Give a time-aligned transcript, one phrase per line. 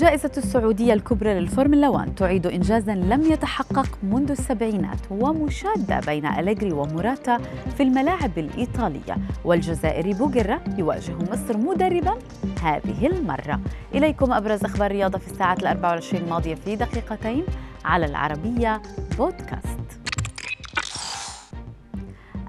[0.00, 7.38] جائزة السعودية الكبرى للفورمولا 1 تعيد إنجازا لم يتحقق منذ السبعينات ومشادة بين أليغري وموراتا
[7.76, 12.18] في الملاعب الإيطالية والجزائري بوغرا يواجه مصر مدربا
[12.62, 13.60] هذه المرة.
[13.94, 17.44] إليكم أبرز أخبار الرياضة في الساعات الأربع والعشرين الماضية في دقيقتين
[17.84, 18.82] على العربية
[19.18, 19.80] بودكاست.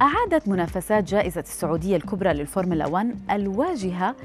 [0.02, 4.15] أعادت منافسات جائزة السعودية الكبرى للفورمولا 1 الواجهة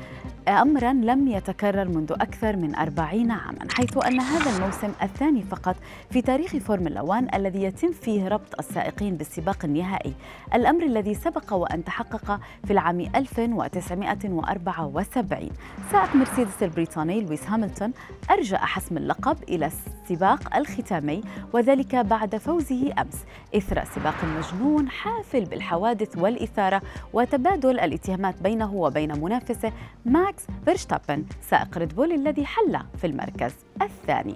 [0.49, 5.77] أمرا لم يتكرر منذ أكثر من أربعين عاما حيث أن هذا الموسم الثاني فقط
[6.11, 10.15] في تاريخ فورمولا 1 الذي يتم فيه ربط السائقين بالسباق النهائي.
[10.55, 15.51] الأمر الذي سبق وأن تحقق في العام 1974
[15.93, 17.93] سائق مرسيدس البريطاني لويس هاملتون
[18.31, 21.21] أرجأ حسم اللقب إلى السباق الختامي
[21.53, 23.25] وذلك بعد فوزه أمس.
[23.57, 26.83] إثر سباق مجنون حافل بالحوادث والإثارة
[27.13, 29.73] وتبادل الاتهامات بينه وبين منافسه
[30.05, 34.35] ماكس ماكس فيرشتابن سائق ريد بول الذي حل في المركز الثاني.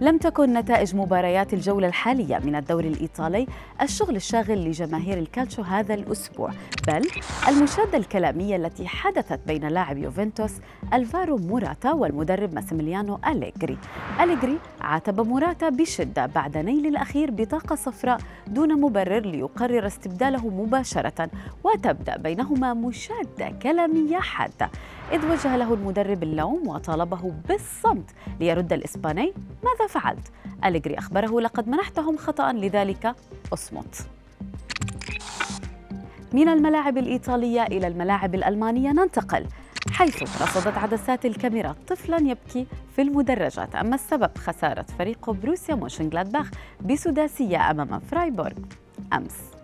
[0.00, 3.46] لم تكن نتائج مباريات الجولة الحالية من الدوري الإيطالي
[3.82, 6.50] الشغل الشاغل لجماهير الكالتشو هذا الأسبوع
[6.88, 7.02] بل
[7.48, 10.52] المشادة الكلامية التي حدثت بين لاعب يوفنتوس
[10.92, 13.78] ألفارو موراتا والمدرب ماسيميليانو أليغري
[14.20, 21.30] أليغري عاتب موراتا بشدة بعد نيل الأخير بطاقة صفراء دون مبرر ليقرر استبداله مباشرة
[21.64, 24.70] وتبدأ بينهما مشادة كلامية حادة.
[25.12, 29.32] إذ وجه له المدرب اللوم وطالبه بالصمت ليرد الإسباني.
[29.64, 30.32] ماذا فعلت؟
[30.64, 33.14] أليغري أخبره لقد منحتهم خطأ لذلك.
[33.52, 34.06] أصمت.
[36.32, 39.46] من الملاعب الإيطالية إلى الملاعب الألمانية ننتقل
[39.90, 43.74] حيث رصدت عدسات الكاميرا طفلا يبكي في المدرجات.
[43.74, 46.50] أما السبب خسارة فريق بروسيا موشنغلادباخ
[46.84, 48.58] بسداسية أمام فرايبورغ.
[49.12, 49.55] أمس.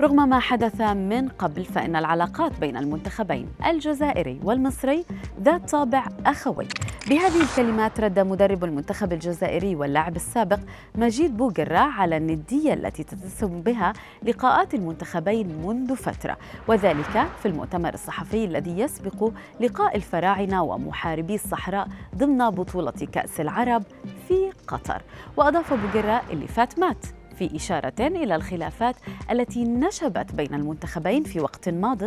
[0.00, 5.04] رغم ما حدث من قبل فإن العلاقات بين المنتخبين الجزائري والمصري
[5.40, 6.68] ذات طابع أخوي.
[7.08, 10.58] بهذه الكلمات رد مدرب المنتخب الجزائري واللاعب السابق
[10.94, 16.36] مجيد بوغرا على الندية التي تتسم بها لقاءات المنتخبين منذ فترة.
[16.68, 23.82] وذلك في المؤتمر الصحفي الذي يسبق لقاء الفراعنة ومحاربي الصحراء ضمن بطولة كأس العرب
[24.28, 25.02] في قطر.
[25.36, 27.06] وأضاف بوغرا اللي فات مات.
[27.38, 28.96] في إشارة إلى الخلافات
[29.30, 31.98] التي نشبت بين المنتخبين في وقت ماض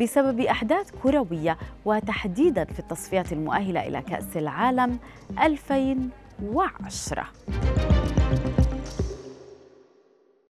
[0.00, 4.98] بسبب أحداث كروية وتحديدا في التصفيات المؤهلة إلى كأس العالم
[5.42, 7.26] 2010